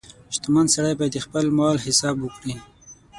•شتمن 0.35 0.65
سړی 0.75 0.93
باید 0.99 1.13
د 1.15 1.19
خپل 1.25 1.45
مال 1.57 1.75
حساب 1.85 2.15
وکړي. 2.21 2.55